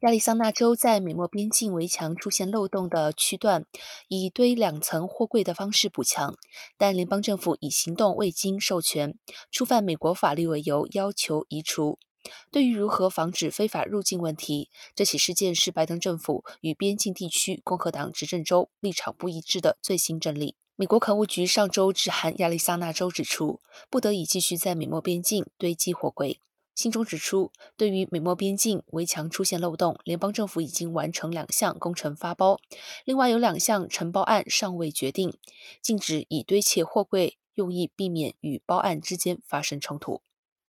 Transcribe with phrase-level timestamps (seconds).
[0.00, 3.64] 亚利桑那州在美墨边境围墙出现漏洞的区段，
[4.08, 6.36] 以堆两层货柜的方式补墙，
[6.76, 9.18] 但联邦政府以行动未经授权、
[9.50, 11.98] 触犯美国法律为由，要求移除。
[12.50, 20.56] 对于如何防止非法入境问题，这起事件是拜登政府与边境地区共和党执政州立场不一致的最新阵例。
[20.74, 26.38] 美国垦务局上周致函亚利桑那州，指出不得已继续在美墨边境堆积货柜。
[26.76, 32.60] 信中指出，对于美墨边境围墙出现漏洞，联邦政府已经完成两项工程发包，
[33.06, 35.32] 另外有两项承包案尚未决定，
[35.80, 40.20] 禁止以堆砌货柜，用以避免与包案之间发生冲突。